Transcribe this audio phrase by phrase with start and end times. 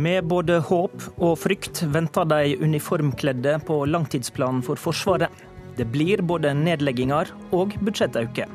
[0.00, 5.28] Med både håp og frykt venter de uniformkledde på langtidsplanen for Forsvaret.
[5.76, 8.46] Det blir både nedlegginger og budsjettauke.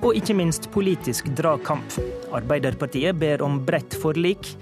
[0.00, 1.98] Og ikke minst politisk dragkamp.
[2.32, 4.54] Arbeiderpartiet ber om bredt forlik,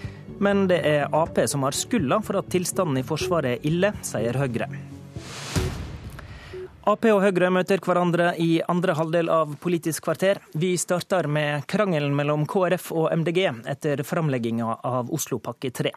[0.43, 4.39] men det er Ap som har skylda for at tilstanden i Forsvaret er ille, sier
[4.43, 4.71] Høyre.
[6.83, 10.41] Ap og Høyre møter hverandre i andre halvdel av Politisk kvarter.
[10.59, 13.39] Vi starter med krangelen mellom KrF og MDG
[13.71, 15.93] etter framlegginga av Oslopakke 3.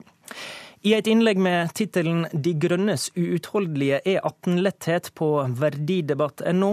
[0.85, 6.69] I et innlegg med tittelen 'De grønnes uutholdelige E18-letthet' på verdidebatt.no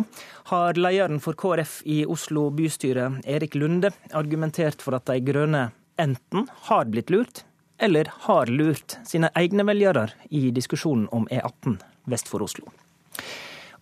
[0.52, 6.45] har lederen for KrF i Oslo bystyre, Erik Lunde, argumentert for at de grønne enten
[6.68, 7.46] har blitt lurt,
[7.80, 12.68] eller har lurt sine egne velgere i diskusjonen om E18 vest for Oslo.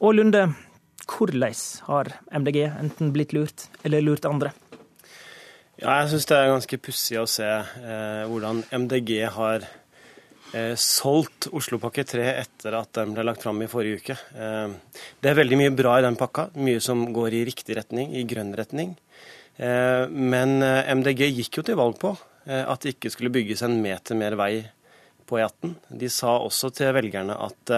[0.01, 0.47] Og Lunde,
[1.05, 1.53] hvordan
[1.87, 4.55] har MDG enten blitt lurt eller lurt andre?
[5.81, 9.67] Ja, jeg syns det er ganske pussig å se eh, hvordan MDG har
[10.57, 14.17] eh, solgt Oslopakke 3 etter at den ble lagt fram i forrige uke.
[14.33, 18.17] Eh, det er veldig mye bra i den pakka, mye som går i riktig retning,
[18.17, 18.97] i grønn retning.
[19.61, 22.15] Eh, men eh, MDG gikk jo til valg på
[22.49, 24.55] eh, at det ikke skulle bygges en meter mer vei
[25.29, 25.77] på E18.
[26.01, 27.75] De sa også til velgerne at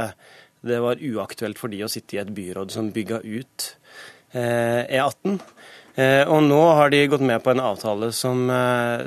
[0.63, 3.69] det var uaktuelt for de å sitte i et byråd som bygga ut
[4.33, 5.39] E18.
[6.33, 8.47] Og nå har de gått med på en avtale som,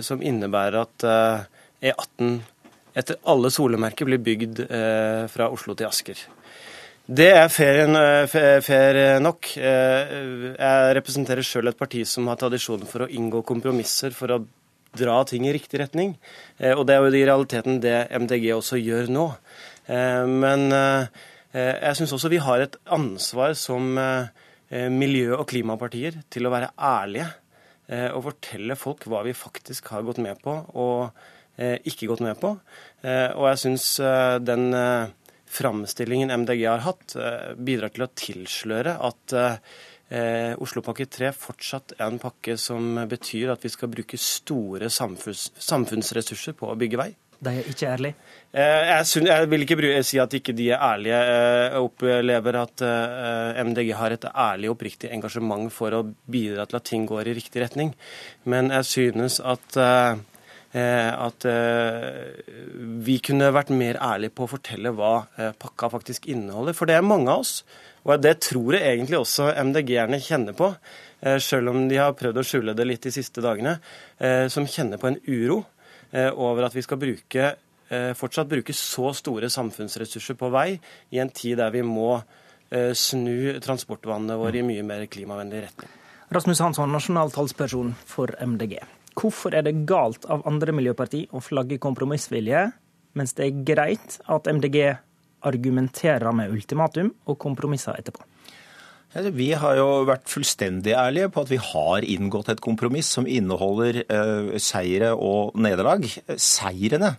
[0.05, 1.05] som innebærer at
[1.81, 2.35] E18
[2.95, 4.61] etter alle solemerker blir bygd
[5.31, 6.19] fra Oslo til Asker.
[7.05, 9.49] Det er fair nok.
[9.57, 14.39] Jeg representerer sjøl et parti som har tradisjon for å inngå kompromisser for å
[14.95, 16.15] dra ting i riktig retning.
[16.73, 19.27] Og det er jo i realiteten det MDG også gjør nå.
[20.31, 20.65] Men
[21.55, 23.95] jeg syns også vi har et ansvar som
[24.91, 27.29] miljø- og klimapartier til å være ærlige
[28.17, 31.15] og fortelle folk hva vi faktisk har gått med på og
[31.55, 32.51] ikke gått med på.
[33.05, 33.85] Og jeg syns
[34.43, 34.67] den
[35.55, 37.15] framstillingen MDG har hatt,
[37.55, 39.35] bidrar til å tilsløre at
[40.61, 46.57] Oslopakke 3 fortsatt er en pakke som betyr at vi skal bruke store samfunns, samfunnsressurser
[46.57, 47.11] på å bygge vei.
[47.43, 48.15] De er ikke ærlige?
[48.55, 51.17] Jeg, synes, jeg, vil ikke si at ikke de er ærlige.
[51.17, 52.83] Jeg opplever at
[53.67, 57.35] MDG har et ærlig og oppriktig engasjement for å bidra til at ting går i
[57.35, 57.91] riktig retning.
[58.47, 59.75] Men jeg synes at,
[60.75, 61.49] at
[63.09, 65.17] vi kunne vært mer ærlige på å fortelle hva
[65.59, 66.77] pakka faktisk inneholder.
[66.77, 67.59] For det er mange av oss,
[68.07, 70.71] og det tror jeg egentlig også MDG-erne kjenner på,
[71.43, 73.81] selv om de har prøvd å skjule det litt de siste dagene,
[74.47, 75.65] som kjenner på en uro
[76.13, 77.51] over at vi skal bruke,
[78.17, 80.71] fortsatt bruke så store samfunnsressurser på vei
[81.13, 82.17] i en tid der vi må
[82.97, 85.91] snu transportvanene våre i mye mer klimavennlig retning.
[86.33, 88.79] Rasmus Hansson, nasjonal talsperson for MDG.
[89.15, 92.65] Hvorfor er det galt av andre miljøparti å flagge kompromissvilje,
[93.15, 94.79] mens det er greit at MDG
[95.45, 98.25] argumenterer med ultimatum og kompromisser etterpå?
[99.15, 104.01] Vi har jo vært fullstendig ærlige på at vi har inngått et kompromiss som inneholder
[104.11, 106.03] uh, seire og nederlag.
[106.35, 107.13] Seirene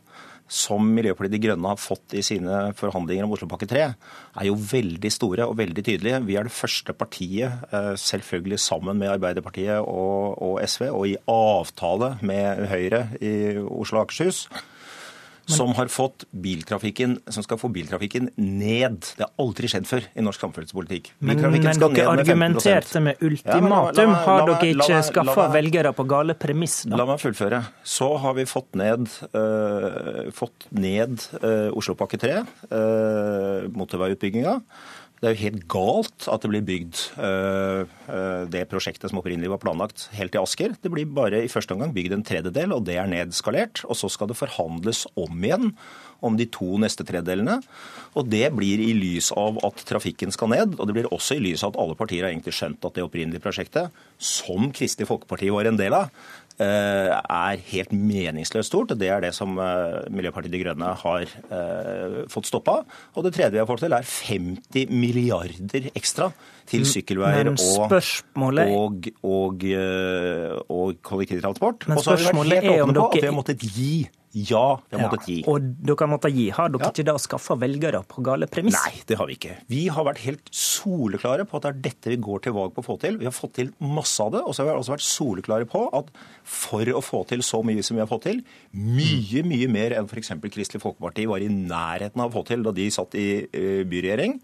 [0.47, 5.11] som Miljøpartiet De Grønne har fått i sine forhandlinger om Oslopakke 3, er jo veldig
[5.11, 6.21] store og veldig tydelige.
[6.29, 12.19] Vi er det første partiet, uh, selvfølgelig sammen med Arbeiderpartiet og SV, og i avtale
[12.21, 14.45] med Høyre i Oslo og Akershus,
[15.47, 18.99] som har fått biltrafikken, som skal få biltrafikken ned.
[19.17, 21.13] Det har aldri skjedd før i norsk samferdselspolitikk.
[21.19, 24.17] Men, men dere argumenterte med ultimatum.
[24.17, 26.81] Ja, har dere ikke skaffa velgere på gale premiss?
[26.89, 26.99] Da?
[26.99, 27.63] La meg fullføre.
[27.87, 29.07] Så har vi fått ned,
[29.37, 32.43] uh, fått ned uh, Oslopakke 3,
[32.73, 34.61] uh, motorveiutbygginga.
[35.17, 36.99] Det er jo helt galt at det blir bygd
[38.53, 40.75] det prosjektet som opprinnelig var planlagt, helt til Asker.
[40.77, 43.81] Det blir bare i første omgang bygd en tredjedel, og det er nedskalert.
[43.89, 45.73] Og så skal det forhandles om igjen
[46.25, 47.59] om de to neste tredelene.
[48.17, 51.45] Og det blir i lys av at trafikken skal ned, og det blir også i
[51.49, 55.49] lys av at alle partier har egentlig skjønt at det opprinnelige prosjektet, som Kristelig Folkeparti
[55.53, 56.13] var en del av,
[56.59, 58.93] er helt meningsløst stort.
[58.95, 61.33] og Det er det som Miljøpartiet De Grønne har
[62.33, 62.79] fått stoppa.
[63.15, 66.31] Og det tredje vi har fått til, er 50 milliarder ekstra
[66.67, 67.93] til sykkelveier og,
[68.73, 69.67] og, og,
[70.73, 71.89] og kollektivtransport.
[71.91, 73.93] Men spørsmålet helt åpne på At vi har måttet gi
[74.37, 75.37] ja, vi har måttet gi.
[75.49, 76.47] Og dere har måttet gi.
[76.53, 76.93] Har dere ja.
[76.93, 78.77] ikke da skaffa velgere på gale premiss?
[78.77, 79.55] Nei, det har vi ikke.
[79.73, 82.85] Vi har vært helt soleklare på at det er dette vi går til valg på
[82.85, 83.17] å få til.
[83.23, 84.45] Vi har fått til masse av det.
[84.45, 86.13] Og så har vi også vært soleklare på at
[86.45, 88.45] for å få til så mye som vi har fått til,
[88.77, 90.35] mye, mye mer enn f.eks.
[90.53, 93.29] Kristelig Folkeparti var i nærheten av å få til da de satt i
[93.89, 94.37] byregjering,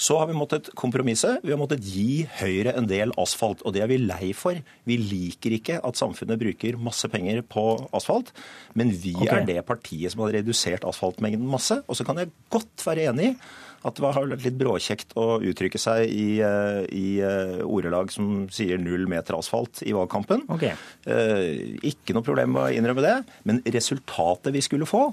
[0.00, 1.36] Så har vi måttet kompromisse.
[1.44, 4.56] Vi har måttet gi Høyre en del asfalt, og det er vi lei for.
[4.88, 7.66] Vi liker ikke at samfunnet bruker masse penger på
[7.96, 8.32] asfalt,
[8.78, 9.42] men vi okay.
[9.42, 11.82] er det partiet som har redusert asfaltmengden masse.
[11.86, 13.34] Og så kan jeg godt være enig i
[13.80, 18.44] at det har vært litt bråkjekt å uttrykke seg i, eh, i eh, ordelag som
[18.52, 20.44] sier null meter asfalt i valgkampen.
[20.52, 20.74] Okay.
[21.08, 23.16] Eh, ikke noe problem med å innrømme det,
[23.48, 25.08] men resultatet vi skulle få,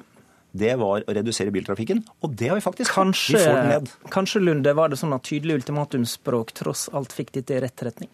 [0.52, 3.94] det var å redusere biltrafikken, og det har vi faktisk kanskje, vi får den ned.
[4.14, 8.12] Kanskje, Lunde, var det sånn at tydelig ultimatumsspråk tross alt fikk dette i rett retning?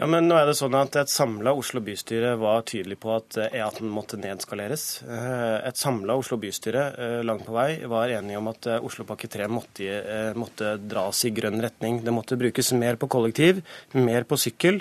[0.00, 3.36] Ja, men nå er det sånn at Et samla Oslo bystyre var tydelig på at
[3.42, 4.84] E18 måtte nedskaleres.
[5.04, 9.28] Eh, et samla Oslo bystyre eh, langt på vei var enige om at eh, Oslopakke
[9.28, 9.98] 3 måtte,
[10.40, 12.00] måtte dras i grønn retning.
[12.06, 13.60] Det måtte brukes mer på kollektiv,
[13.92, 14.80] mer på sykkel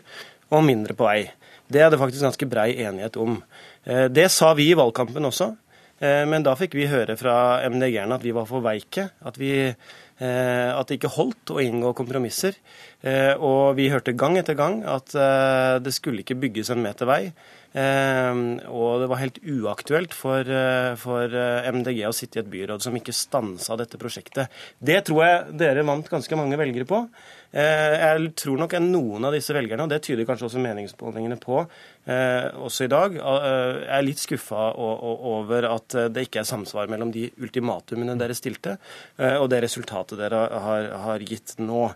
[0.55, 1.25] og mindre på vei.
[1.67, 3.41] Det er det faktisk ganske brei enighet om.
[3.83, 5.51] Det sa vi i valgkampen også.
[5.99, 7.33] Men da fikk vi høre fra
[7.67, 9.09] MDG-erne at vi var for veike.
[9.27, 9.51] At vi
[10.19, 12.57] Eh, at det ikke holdt å inngå kompromisser.
[13.07, 17.07] Eh, og vi hørte gang etter gang at eh, det skulle ikke bygges en meter
[17.07, 17.21] vei.
[17.69, 20.47] Og det var helt uaktuelt for,
[20.97, 21.35] for
[21.75, 24.49] MDG å sitte i et byråd som ikke stansa dette prosjektet.
[24.81, 27.03] Det tror jeg dere vant ganske mange velgere på.
[27.49, 31.63] Eh, jeg tror nok noen av disse velgerne, og det tyder kanskje også meningsmålingene på
[31.63, 37.09] eh, også i dag, eh, er litt skuffa over at det ikke er samsvar mellom
[37.13, 38.77] de ultimatumene dere stilte,
[39.17, 41.87] og det resultatet dere har, har gitt nå.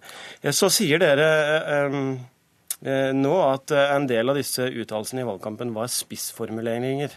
[0.50, 1.28] Så sier dere
[2.84, 7.14] nå at en del av disse uttalelsene i valgkampen var spissformuleringer.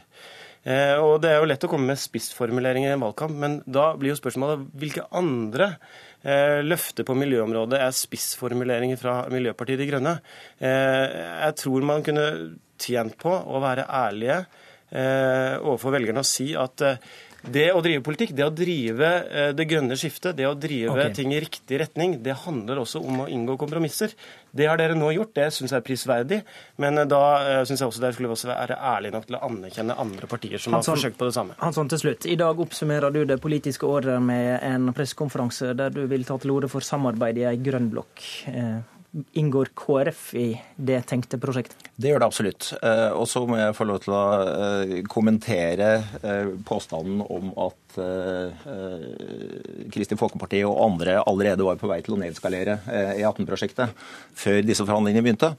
[1.02, 4.12] Og Det er jo lett å komme med spissformuleringer i en valgkamp, men da blir
[4.12, 5.72] jo spørsmålet hvilke andre
[6.66, 10.16] løfter på miljøområdet er spissformuleringer fra Miljøpartiet De Grønne.
[10.58, 12.26] Eh, jeg tror man kunne
[12.82, 14.40] tjent på å være ærlige
[14.90, 16.82] eh, overfor velgerne og si at
[17.52, 21.12] det å drive politikk, det å drive eh, det grønne skiftet, det å drive okay.
[21.14, 24.14] ting i riktig retning, det handler også om å inngå kompromisser.
[24.56, 26.40] Det har dere nå gjort, det syns jeg er prisverdig.
[26.82, 29.44] Men eh, da uh, syns jeg også dere skulle også være ærlige nok til å
[29.50, 31.56] anerkjenne andre partier som Hansson, har forsøkt på det samme.
[31.62, 32.28] Hansson, til slutt.
[32.30, 36.56] I dag oppsummerer du det politiske året med en pressekonferanse der du vil ta til
[36.56, 38.26] orde for samarbeid i ei grønn blokk.
[39.32, 41.86] Inngår KrF i det tenkte prosjektet?
[41.96, 42.66] Det gjør det absolutt.
[42.84, 45.86] Eh, og så må jeg få lov til å eh, kommentere
[46.20, 52.74] eh, påstanden om at Kristelig Folkeparti og andre allerede var på vei til å nedskalere
[52.92, 53.94] E18-prosjektet
[54.36, 55.54] før disse forhandlingene begynte.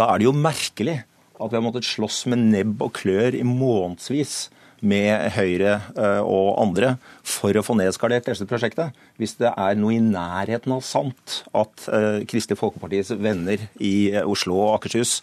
[0.00, 1.02] Da er det jo merkelig
[1.36, 4.46] at vi har måttet slåss med nebb og klør i månedsvis
[4.82, 6.96] med Høyre eh, og andre
[7.26, 8.98] for å få nedskalert dette prosjektet.
[9.20, 14.26] Hvis det er noe i nærheten av sant at eh, Kristelig Folkepartis venner i eh,
[14.26, 15.20] Oslo og Akershus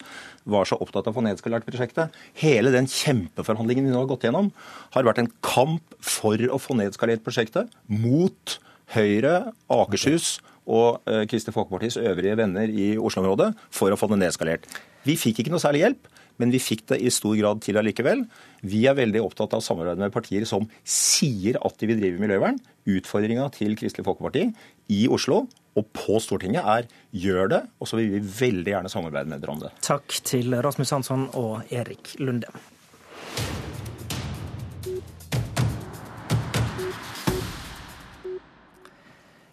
[0.50, 2.16] var så opptatt av å få nedskalert prosjektet.
[2.40, 4.48] Hele den kjempeforhandlingen vi nå har gått gjennom,
[4.96, 8.56] har vært en kamp for å få nedskalert prosjektet mot
[8.90, 10.40] Høyre, Akershus
[10.70, 14.66] og Kristelig Folkepartis øvrige venner i Oslo-området for å få det nedskalert.
[15.06, 16.08] Vi fikk ikke noe særlig hjelp
[16.40, 18.24] men vi fikk det i stor grad til allikevel.
[18.66, 22.58] Vi er veldig opptatt av samarbeid med partier som sier at de vil drive miljøvern.
[22.90, 24.48] Utfordringa til Kristelig Folkeparti
[24.96, 25.44] i Oslo
[25.78, 29.54] og på Stortinget er gjør det, og så vil vi veldig gjerne samarbeide med dere
[29.54, 29.70] om det.
[29.86, 32.50] Takk til Rasmus Hansson og Erik Lunde.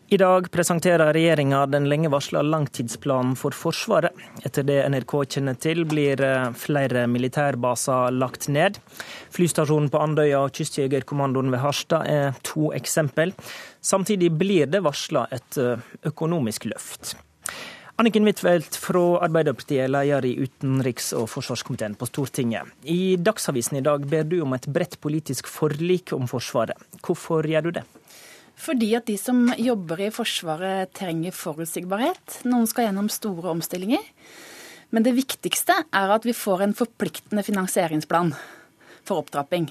[0.10, 4.16] I dag presenterer regjeringa den lenge varsla langtidsplanen for Forsvaret.
[4.48, 8.80] Etter det NRK kjenner til, blir eh, flere militærbaser lagt ned.
[9.36, 13.36] Flystasjonen på Andøya og Kystjegerkommandoen ved Harstad er to eksempel.
[13.84, 17.18] Samtidig blir det varsla et eh, økonomisk løft.
[18.00, 22.72] Anniken Huitfeldt fra Arbeiderpartiet, leder i utenriks- og forsvarskomiteen på Stortinget.
[22.88, 26.80] I Dagsavisen i dag ber du om et bredt politisk forlik om Forsvaret.
[27.04, 27.88] Hvorfor gjør du det?
[28.58, 32.40] Fordi at de som jobber i Forsvaret trenger forutsigbarhet.
[32.50, 34.02] Noen skal gjennom store omstillinger.
[34.90, 38.32] Men det viktigste er at vi får en forpliktende finansieringsplan
[39.08, 39.70] for opptrapping.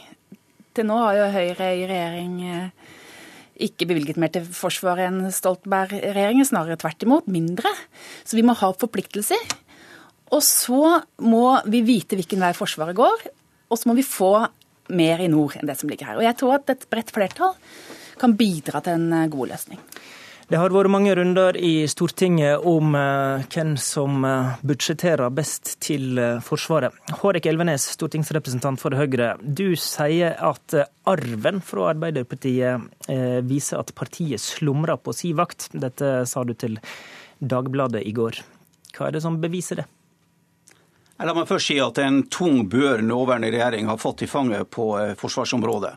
[0.76, 2.88] Til nå har jo Høyre i regjering eh,
[3.66, 7.73] ikke bevilget mer til Forsvaret enn Stoltenberg-regjeringen, snarere tvert imot, mindre.
[8.28, 9.40] Så vi må ha forpliktelser.
[10.37, 13.28] Og så må vi vite hvilken vei Forsvaret går,
[13.71, 14.35] og så må vi få
[14.95, 16.21] mer i nord enn det som ligger her.
[16.21, 17.57] Og jeg tror at et bredt flertall
[18.20, 19.80] kan bidra til en eh, god løsning.
[20.46, 26.20] Det har vært mange runder i Stortinget om eh, hvem som eh, budsjetterer best til
[26.46, 26.94] Forsvaret.
[27.23, 29.35] Hårek Elvenes, stortingsrepresentant for Høyre.
[29.42, 33.11] Du sier at arven fra Arbeiderpartiet
[33.46, 35.68] viser at partiet slumrer på si vakt.
[35.75, 36.78] Dette sa du til
[37.37, 38.40] Dagbladet i går.
[38.96, 39.85] Hva er det som beviser det?
[41.16, 44.88] La meg først si at en tung bør nåværende regjering har fått i fanget på
[45.20, 45.94] forsvarsområdet.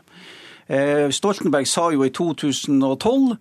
[1.10, 3.32] Stoltenberg sa jo i 2012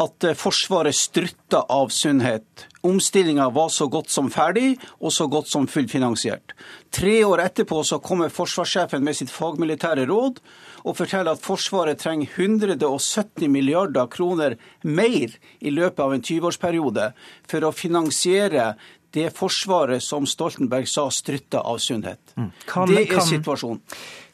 [0.00, 2.64] at Forsvaret strutta av sunnhet.
[2.86, 6.54] Omstillinga var så godt som ferdig, og så godt som fullfinansiert.
[6.94, 10.40] Tre år etterpå så kommer forsvarssjefen med sitt fagmilitære råd
[10.86, 17.10] og forteller at Forsvaret trenger 170 milliarder kroner mer i løpet av en 20-årsperiode
[17.50, 18.72] for å finansiere
[19.16, 22.20] det Forsvaret som Stoltenberg sa strutta av sunnhet.
[22.36, 22.50] Mm.
[22.68, 23.82] Kan, det er kan, situasjonen.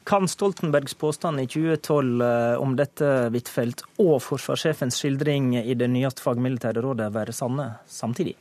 [0.05, 6.21] Kan Stoltenbergs påstand i 2012 eh, om dette, Huitfeldt, og forsvarssjefens skildring i det nyeste
[6.25, 8.37] fagmilitære rådet være sanne samtidig?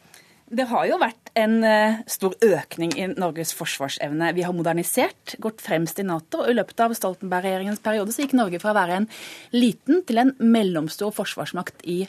[0.53, 4.29] Det har jo vært en eh, stor økning i Norges forsvarsevne.
[4.37, 6.43] Vi har modernisert, gått fremst i Nato.
[6.43, 9.09] og I løpet av Stoltenberg-regjeringens periode så gikk Norge fra å være en
[9.55, 12.03] liten til en mellomstor forsvarsmakt i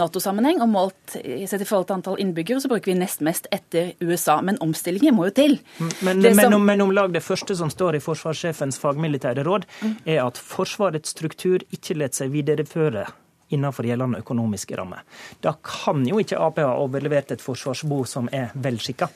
[0.00, 0.62] Nato-sammenheng.
[0.64, 4.40] Og målt sett i forhold til antall innbyggere så bruker vi nest mest etter USA.
[4.44, 5.58] Men omstillinger må jo til.
[5.80, 6.60] Men, men, som...
[6.64, 9.96] men, om lag det første som står i forsvarssjefens fagmilitære råd, mm.
[10.08, 13.10] er at Forsvarets struktur ikke lar seg videreføre
[13.50, 15.04] innenfor gjeldende økonomiske rammer.
[15.42, 19.10] Da kan jo ikke Ap ha overlevert et forsvarsbo som er velskikka.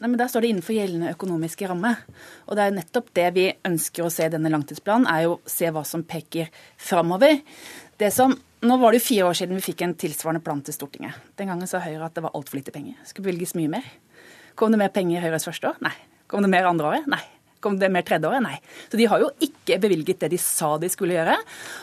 [0.00, 1.92] Nei, men Der står det innenfor gjeldende økonomiske ramme.
[2.48, 5.40] Og det er nettopp det vi ønsker å se i denne langtidsplanen, er jo å
[5.44, 6.48] se hva som peker
[6.80, 7.42] framover.
[8.00, 8.32] Det som,
[8.64, 11.20] nå var det jo fire år siden vi fikk en tilsvarende plan til Stortinget.
[11.36, 12.96] Den gangen sa Høyre at det var altfor lite penger.
[13.04, 13.92] Skulle bevilges mye mer.
[14.56, 15.84] Kom det mer penger i Høyres første år?
[15.84, 15.92] Nei.
[16.30, 17.10] Kom det mer andre året?
[17.10, 17.20] Nei.
[17.60, 18.42] Kom det mer tredje året?
[18.44, 18.56] Nei.
[18.88, 21.36] Så de har jo ikke bevilget det de sa de skulle gjøre.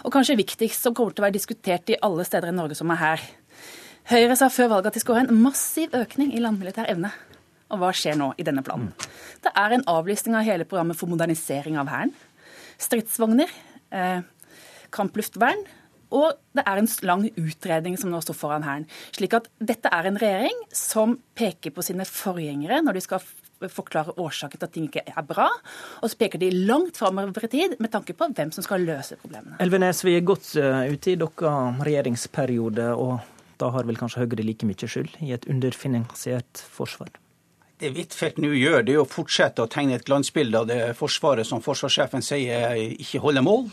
[0.05, 2.93] Og kanskje viktigst, som kommer til å være diskutert i alle steder i Norge som
[2.95, 3.25] er her.
[4.07, 7.11] Høyre sa før valget at de skulle ha en massiv økning i landmilitær evne.
[7.67, 8.93] Og hva skjer nå i denne planen?
[9.43, 12.13] Det er en avlysning av hele programmet for modernisering av Hæren.
[12.79, 13.51] Stridsvogner,
[13.91, 14.21] eh,
[14.95, 15.65] kampluftvern,
[16.15, 18.87] og det er en lang utredning som nå står foran Hæren.
[19.11, 23.19] Slik at dette er en regjering som peker på sine forgjengere når de skal
[23.73, 25.47] forklare årsaken til at ting ikke er bra.
[26.01, 29.17] Og så peker de langt framover i tid med tanke på hvem som skal løse
[29.21, 29.57] problemene.
[29.63, 33.17] Elvenes, vi er godt uh, ute i deres regjeringsperiode, og
[33.57, 37.09] da har vel kanskje Høyre like mye skyld i et underfinansiert forsvar?
[37.77, 41.45] Det Huitfeldt nå gjør, det er å fortsette å tegne et glansbilde av det Forsvaret
[41.45, 43.67] som forsvarssjefen sier ikke holder mål.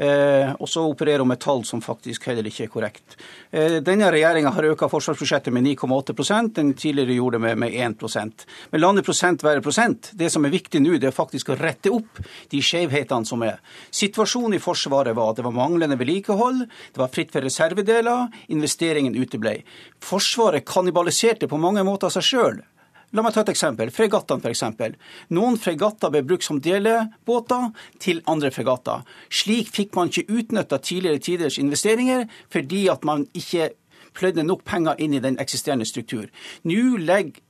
[0.00, 3.18] Eh, og så opererer hun med tall som faktisk heller ikke er korrekt.
[3.52, 8.46] Eh, denne regjeringa har økt forsvarsbudsjettet med 9,8% den tidligere gjorde det med, med 1%
[8.72, 10.10] Men la det prosent være prosent.
[10.16, 13.60] Det som er viktig nå, det er faktisk å rette opp de skjevhetene som er.
[13.92, 19.12] Situasjonen i Forsvaret var at det var manglende vedlikehold, det var fritt for reservedeler, investeringen
[19.12, 19.58] uteblei.
[20.00, 22.62] Forsvaret kannibaliserte på mange måter seg sjøl.
[23.12, 23.90] La meg ta et eksempel.
[23.92, 24.96] Fregattene, f.eks.
[25.36, 27.68] Noen fregatter ble brukt som delebåter
[28.00, 29.04] til andre fregatter.
[29.28, 33.74] Slik fikk man ikke utnytta tidligere tiders investeringer, fordi at man ikke
[34.16, 36.28] pløyde nok penger inn i den eksisterende struktur.
[36.64, 37.40] Nå legger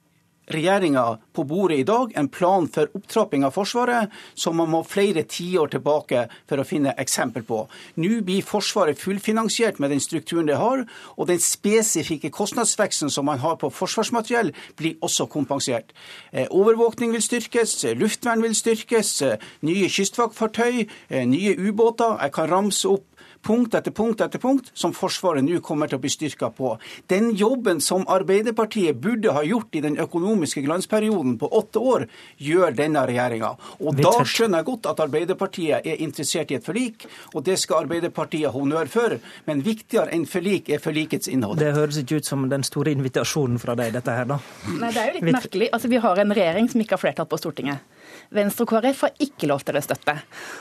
[0.50, 5.24] regjeringa på bordet i dag en plan for opptrapping av Forsvaret som man må flere
[5.28, 7.62] tiår tilbake for å finne eksempel på.
[8.02, 10.84] Nå blir Forsvaret fullfinansiert med den strukturen det har,
[11.16, 15.92] og den spesifikke kostnadsveksten som man har på forsvarsmateriell, blir også kompensert.
[16.32, 22.18] Eh, overvåkning vil styrkes, luftvern vil styrkes, eh, nye kystvaktfartøy, eh, nye ubåter.
[22.22, 23.06] Jeg kan ramse opp
[23.42, 26.76] punkt etter punkt etter punkt som Forsvaret nå kommer til å bli styrka på.
[27.10, 32.06] Den jobben som Arbeiderpartiet burde ha gjort i den økonomiske glansperioden på åtte år,
[32.38, 33.54] gjør denne regjeringa.
[33.82, 37.84] Og da skjønner jeg godt at Arbeiderpartiet er interessert i et forlik, og det skal
[37.84, 39.18] Arbeiderpartiet ha honnør for.
[39.48, 41.58] Men viktigere enn forlik er forlikets innhold.
[41.62, 44.38] Det høres ikke ut som den store invitasjonen fra deg, dette her, da.
[44.68, 45.72] Nei, det er jo litt merkelig.
[45.72, 47.82] Altså, Vi har en regjering som ikke har flertall på Stortinget.
[48.32, 50.14] Venstre og KrF har ikke lov til å støtte.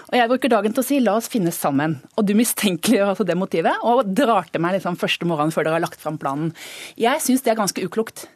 [0.09, 1.97] Og jeg bruker dagen til å si la oss finne sammen.
[2.19, 5.79] Og du mistenkeliggjør altså det motivet, og drar til meg liksom første morgenen før dere
[5.79, 6.53] har lagt fram planen.
[6.99, 8.27] Jeg syns det er ganske uklokt.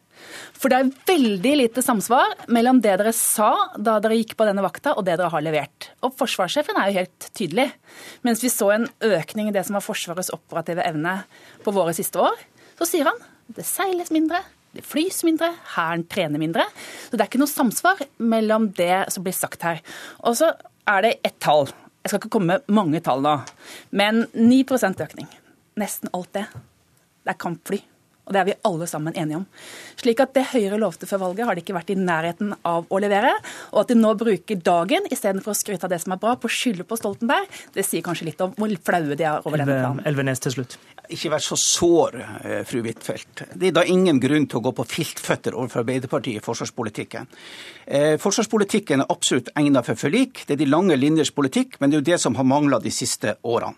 [0.55, 4.63] For det er veldig lite samsvar mellom det dere sa da dere gikk på denne
[4.65, 5.91] vakta, og det dere har levert.
[6.05, 7.67] Og forsvarssjefen er jo helt tydelig.
[8.25, 11.19] Mens vi så en økning i det som var Forsvarets operative evne
[11.65, 12.39] på våre siste år,
[12.79, 13.19] så sier han
[13.55, 14.39] det seiles mindre,
[14.75, 16.67] det flys mindre, Hæren trener mindre.
[17.07, 19.81] Så det er ikke noe samsvar mellom det som blir sagt her.
[20.25, 20.51] Og så
[20.89, 21.69] er det ett tall.
[22.03, 23.39] Jeg skal ikke komme med mange tall nå,
[23.97, 24.59] men 9
[25.01, 25.29] økning.
[25.79, 26.45] Nesten alt det.
[27.25, 27.81] Det er kampfly.
[28.25, 29.45] Og det er vi alle sammen enige om.
[30.01, 33.01] Slik at det Høyre lovte før valget, har de ikke vært i nærheten av å
[33.01, 33.35] levere.
[33.73, 36.49] Og at de nå bruker dagen istedenfor å skryte av det som er bra, på
[36.49, 39.79] å skylde på Stoltenberg, det sier kanskje litt om hvor flaue de er over denne
[39.79, 40.03] planen.
[40.09, 40.77] Elvenes til slutt.
[41.13, 43.43] Ikke vær så sår, eh, fru Huitfeldt.
[43.53, 47.27] Det er da ingen grunn til å gå på filtføtter overfor Arbeiderpartiet i forsvarspolitikken.
[47.85, 50.45] Eh, forsvarspolitikken er absolutt egnet for forlik.
[50.45, 52.89] Det er de lange linjers politikk, men det er jo det som har mangla de
[52.89, 53.75] siste årene.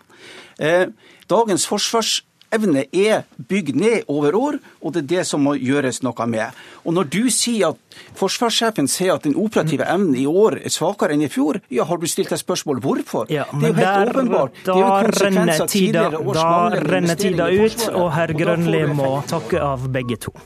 [0.58, 0.86] Eh,
[1.28, 2.22] dagens forsvars
[2.54, 6.58] evne er bygd ned over år, og det er det som må gjøres noe med.
[6.84, 11.14] Og Når du sier at forsvarssjefen sier at den operative evnen i år er svakere
[11.14, 13.30] enn i fjor, ja, har du stilt deg spørsmål hvorfor?
[13.32, 14.62] Ja, det er jo helt der, åpenbart.
[14.66, 14.76] Da
[15.22, 16.52] renner tida, da
[16.84, 20.36] renner tida ut, og herr Grønli må takke av begge to.